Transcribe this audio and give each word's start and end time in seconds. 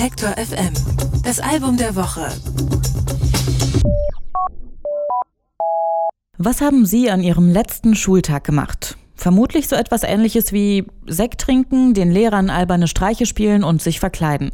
Detektor 0.00 0.30
FM. 0.30 0.72
Das 1.24 1.40
Album 1.40 1.76
der 1.76 1.94
Woche. 1.94 2.26
Was 6.38 6.62
haben 6.62 6.86
Sie 6.86 7.10
an 7.10 7.22
Ihrem 7.22 7.50
letzten 7.50 7.94
Schultag 7.94 8.44
gemacht? 8.44 8.96
Vermutlich 9.20 9.68
so 9.68 9.76
etwas 9.76 10.02
ähnliches 10.02 10.50
wie 10.50 10.86
Sekt 11.06 11.42
trinken, 11.42 11.92
den 11.92 12.10
Lehrern 12.10 12.48
alberne 12.48 12.88
Streiche 12.88 13.26
spielen 13.26 13.64
und 13.64 13.82
sich 13.82 14.00
verkleiden. 14.00 14.50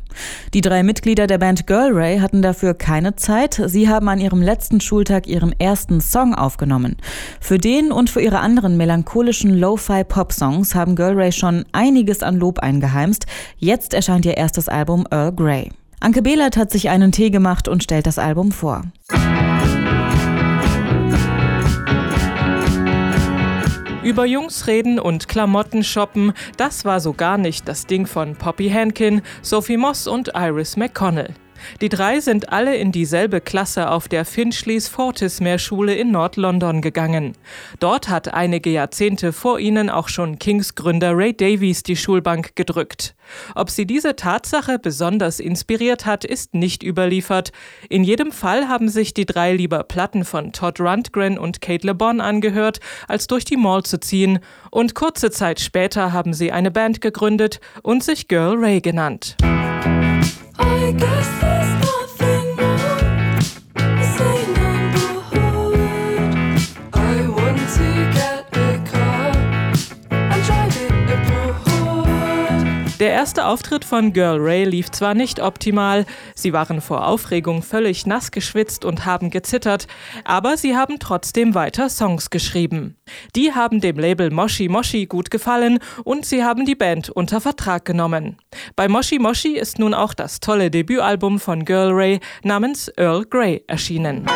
Die 0.54 0.60
drei 0.60 0.82
Mitglieder 0.82 1.28
der 1.28 1.38
Band 1.38 1.68
Girl 1.68 1.92
Ray 1.92 2.18
hatten 2.18 2.42
dafür 2.42 2.74
keine 2.74 3.14
Zeit. 3.14 3.62
Sie 3.66 3.88
haben 3.88 4.08
an 4.08 4.18
ihrem 4.18 4.42
letzten 4.42 4.80
Schultag 4.80 5.28
ihren 5.28 5.54
ersten 5.60 6.00
Song 6.00 6.34
aufgenommen. 6.34 6.96
Für 7.40 7.58
den 7.58 7.92
und 7.92 8.10
für 8.10 8.20
ihre 8.20 8.40
anderen 8.40 8.76
melancholischen 8.76 9.56
Lo-Fi-Pop-Songs 9.56 10.74
haben 10.74 10.96
Girl 10.96 11.14
Ray 11.14 11.30
schon 11.30 11.64
einiges 11.70 12.24
an 12.24 12.34
Lob 12.34 12.58
eingeheimst. 12.58 13.27
Jetzt 13.58 13.94
erscheint 13.94 14.27
ihr 14.27 14.36
erstes 14.36 14.69
Album 14.69 15.06
Earl 15.12 15.30
Grey. 15.30 15.70
Anke 16.00 16.22
Behlert 16.22 16.56
hat 16.56 16.72
sich 16.72 16.88
einen 16.88 17.12
Tee 17.12 17.30
gemacht 17.30 17.69
und 17.69 17.84
stellt 17.84 18.08
das 18.08 18.19
Album 18.19 18.50
vor. 18.50 18.83
Über 24.06 24.24
Jungs 24.24 24.69
reden 24.69 25.01
und 25.01 25.27
Klamotten 25.27 25.83
shoppen, 25.83 26.33
das 26.56 26.84
war 26.84 27.01
so 27.01 27.12
gar 27.12 27.38
nicht 27.38 27.66
das 27.66 27.87
Ding 27.87 28.06
von 28.06 28.37
Poppy 28.37 28.70
Hankin, 28.70 29.20
Sophie 29.42 29.77
Moss 29.77 30.06
und 30.06 30.30
Iris 30.33 30.77
McConnell. 30.77 31.34
Die 31.80 31.88
drei 31.88 32.20
sind 32.20 32.52
alle 32.52 32.77
in 32.77 32.92
dieselbe 32.92 33.41
Klasse 33.41 33.91
auf 33.91 34.09
der 34.09 34.24
Finchleys 34.24 34.88
Fortismere 34.88 35.59
Schule 35.59 35.95
in 35.95 36.10
Nord-London 36.10 36.80
gegangen. 36.80 37.37
Dort 37.80 38.09
hat 38.09 38.33
einige 38.33 38.70
Jahrzehnte 38.70 39.33
vor 39.33 39.59
ihnen 39.59 39.91
auch 39.91 40.09
schon 40.09 40.38
Kings 40.38 40.74
Gründer 40.74 41.16
Ray 41.16 41.34
Davies 41.34 41.83
die 41.83 41.97
Schulbank 41.97 42.56
gedrückt. 42.56 43.14
Ob 43.55 43.70
sie 43.70 43.87
diese 43.87 44.16
Tatsache 44.16 44.78
besonders 44.78 45.41
inspiriert 45.41 46.06
hat, 46.06 46.25
ist 46.25 46.55
nicht 46.55 46.83
überliefert. 46.83 47.53
In 47.89 48.05
jedem 48.05 48.33
Fall 48.33 48.69
haben 48.69 48.89
sich 48.89 49.14
die 49.14 49.27
drei 49.27 49.52
lieber 49.52 49.83
Platten 49.83 50.25
von 50.25 50.52
Todd 50.52 50.80
Rundgren 50.80 51.39
und 51.39 51.61
Kate 51.61 51.86
LeBon 51.86 52.20
angehört, 52.20 52.80
als 53.08 53.27
durch 53.27 53.45
die 53.45 53.56
Mall 53.56 53.83
zu 53.83 53.98
ziehen. 53.98 54.39
Und 54.70 54.95
kurze 54.95 55.30
Zeit 55.30 55.61
später 55.61 56.12
haben 56.12 56.34
sie 56.34 56.52
eine 56.52 56.70
Band 56.70 57.00
gegründet 57.00 57.61
und 57.83 58.05
sich 58.05 58.28
Girl 58.28 58.56
Ray 58.58 58.80
genannt. 58.80 59.36
I 60.69 60.92
guess 60.92 61.66
Der 73.06 73.14
erste 73.14 73.46
Auftritt 73.46 73.84
von 73.84 74.12
Girl 74.12 74.38
Ray 74.40 74.64
lief 74.64 74.90
zwar 74.90 75.14
nicht 75.14 75.38
optimal, 75.38 76.06
sie 76.34 76.52
waren 76.52 76.80
vor 76.80 77.06
Aufregung 77.06 77.62
völlig 77.62 78.04
nass 78.04 78.32
geschwitzt 78.32 78.84
und 78.84 79.06
haben 79.06 79.30
gezittert, 79.30 79.86
aber 80.24 80.56
sie 80.56 80.76
haben 80.76 80.98
trotzdem 80.98 81.54
weiter 81.54 81.88
Songs 81.88 82.30
geschrieben. 82.30 82.96
Die 83.36 83.52
haben 83.52 83.80
dem 83.80 83.96
Label 83.96 84.32
Moshi 84.32 84.68
Moshi 84.68 85.06
gut 85.06 85.30
gefallen 85.30 85.78
und 86.02 86.27
sie 86.27 86.42
haben 86.42 86.66
die 86.66 86.74
Band 86.74 87.08
unter 87.08 87.40
Vertrag 87.40 87.84
genommen. 87.84 88.38
Bei 88.74 88.88
Moshi 88.88 89.20
Moshi 89.20 89.56
ist 89.56 89.78
nun 89.78 89.94
auch 89.94 90.12
das 90.12 90.40
tolle 90.40 90.68
Debütalbum 90.68 91.38
von 91.38 91.64
Girl 91.64 91.92
Ray 91.92 92.18
namens 92.42 92.88
Earl 92.96 93.24
Grey 93.24 93.62
erschienen. 93.68 94.27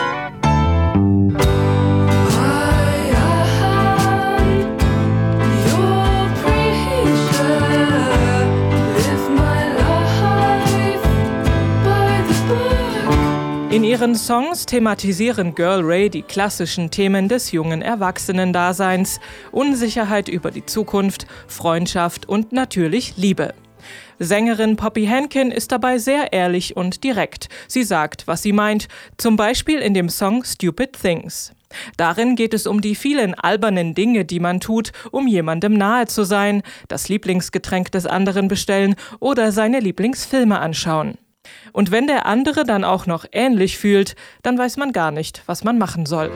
In 13.71 13.85
ihren 13.85 14.17
Songs 14.17 14.67
thematisieren 14.67 15.55
Girl 15.55 15.83
Ray 15.85 16.11
die 16.11 16.23
klassischen 16.23 16.91
Themen 16.91 17.29
des 17.29 17.53
jungen 17.53 17.83
Erwachsenendaseins, 17.83 19.21
Unsicherheit 19.53 20.29
über 20.29 20.51
die 20.51 20.67
Zukunft, 20.67 21.29
Freundschaft 21.47 22.29
und 22.29 22.51
natürlich 22.51 23.17
Liebe. 23.17 23.55
Sängerin 24.19 24.75
Poppy 24.75 25.07
Hankin 25.07 25.53
ist 25.53 25.71
dabei 25.71 25.99
sehr 25.99 26.33
ehrlich 26.33 26.77
und 26.77 27.05
direkt. 27.05 27.49
Sie 27.69 27.85
sagt, 27.85 28.27
was 28.27 28.43
sie 28.43 28.53
meint, 28.53 28.89
zum 29.19 29.37
Beispiel 29.37 29.79
in 29.79 29.95
dem 29.95 30.09
Song 30.09 30.43
Stupid 30.43 31.01
Things. 31.01 31.53
Darin 31.97 32.35
geht 32.35 32.55
es 32.55 32.67
um 32.67 32.81
die 32.81 32.97
vielen 32.97 33.35
albernen 33.35 33.95
Dinge, 33.95 34.25
die 34.25 34.41
man 34.41 34.59
tut, 34.59 34.91
um 35.13 35.29
jemandem 35.29 35.75
nahe 35.75 36.09
zu 36.09 36.25
sein, 36.25 36.63
das 36.89 37.09
Lieblingsgetränk 37.09 37.93
des 37.93 38.07
anderen 38.07 38.49
bestellen 38.49 38.97
oder 39.21 39.53
seine 39.53 39.79
Lieblingsfilme 39.79 40.59
anschauen. 40.59 41.19
Und 41.73 41.91
wenn 41.91 42.07
der 42.07 42.27
andere 42.27 42.65
dann 42.65 42.85
auch 42.85 43.07
noch 43.07 43.25
ähnlich 43.33 43.79
fühlt, 43.79 44.17
dann 44.43 44.59
weiß 44.59 44.77
man 44.77 44.93
gar 44.93 45.11
nicht, 45.11 45.43
was 45.47 45.65
man 45.65 45.79
machen 45.79 46.07
soll. 46.07 46.31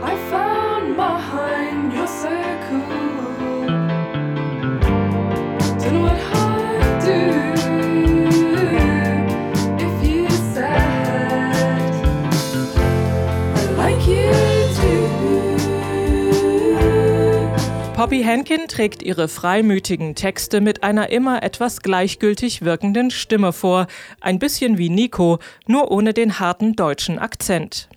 Poppy 17.95 18.25
Hankin 18.25 18.67
trägt 18.67 19.05
ihre 19.05 19.29
freimütigen 19.29 20.17
Texte 20.17 20.61
mit 20.61 20.83
einer 20.83 21.11
immer 21.11 21.45
etwas 21.45 21.81
gleichgültig 21.81 22.63
wirkenden 22.63 23.13
Stimme 23.13 23.53
vor, 23.53 23.87
ein 24.21 24.41
bisschen 24.41 24.79
wie 24.79 24.91
Nico, 24.91 25.39
nur 25.69 25.93
ohne 25.93 26.13
den 26.13 26.41
harten 26.41 26.75
deutschen 26.75 27.21
Akzent. 27.21 27.89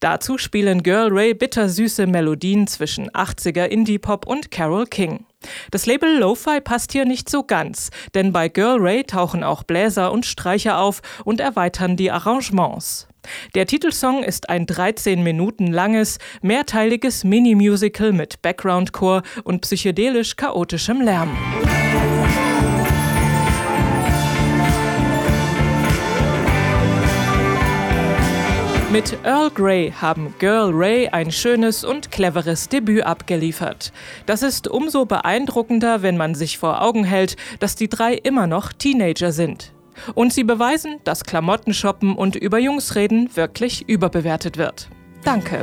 Dazu 0.00 0.38
spielen 0.38 0.82
Girl 0.82 1.10
Ray 1.12 1.34
bittersüße 1.34 2.06
Melodien 2.06 2.66
zwischen 2.66 3.10
80er 3.10 3.66
Indie-Pop 3.66 4.26
und 4.26 4.50
Carol 4.50 4.86
King. 4.86 5.26
Das 5.70 5.84
Label 5.84 6.18
Lo-Fi 6.18 6.62
passt 6.62 6.92
hier 6.92 7.04
nicht 7.04 7.28
so 7.28 7.42
ganz, 7.42 7.90
denn 8.14 8.32
bei 8.32 8.48
Girl 8.48 8.78
Ray 8.80 9.04
tauchen 9.04 9.44
auch 9.44 9.64
Bläser 9.64 10.12
und 10.12 10.24
Streicher 10.24 10.78
auf 10.78 11.02
und 11.26 11.40
erweitern 11.40 11.98
die 11.98 12.10
Arrangements. 12.10 13.06
Der 13.54 13.66
Titelsong 13.66 14.22
ist 14.22 14.48
ein 14.48 14.66
13 14.66 15.22
Minuten 15.22 15.68
langes, 15.68 16.18
mehrteiliges 16.40 17.24
Mini-Musical 17.24 18.12
mit 18.12 18.42
Background-Chor 18.42 19.22
und 19.44 19.62
psychedelisch 19.62 20.36
chaotischem 20.36 21.00
Lärm. 21.00 21.36
Mit 28.92 29.16
Earl 29.24 29.48
Grey 29.48 29.90
haben 29.98 30.34
Girl 30.38 30.70
Ray 30.70 31.08
ein 31.08 31.32
schönes 31.32 31.82
und 31.82 32.10
cleveres 32.10 32.68
Debüt 32.68 33.04
abgeliefert. 33.04 33.90
Das 34.26 34.42
ist 34.42 34.68
umso 34.68 35.06
beeindruckender, 35.06 36.02
wenn 36.02 36.18
man 36.18 36.34
sich 36.34 36.58
vor 36.58 36.82
Augen 36.82 37.04
hält, 37.04 37.36
dass 37.58 37.74
die 37.74 37.88
drei 37.88 38.12
immer 38.12 38.46
noch 38.46 38.70
Teenager 38.70 39.32
sind. 39.32 39.72
Und 40.14 40.32
sie 40.32 40.44
beweisen, 40.44 41.00
dass 41.04 41.24
Klamottenshoppen 41.24 42.14
und 42.14 42.36
über 42.36 42.58
Jungs 42.58 42.94
reden 42.94 43.34
wirklich 43.36 43.88
überbewertet 43.88 44.56
wird. 44.56 44.88
Danke. 45.24 45.62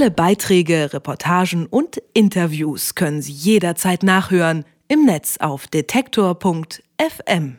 Alle 0.00 0.10
Beiträge, 0.12 0.92
Reportagen 0.92 1.66
und 1.66 2.00
Interviews 2.14 2.94
können 2.94 3.20
Sie 3.20 3.32
jederzeit 3.32 4.02
nachhören 4.02 4.64
im 4.86 5.04
Netz 5.04 5.38
auf 5.38 5.66
detektor.fm. 5.66 7.58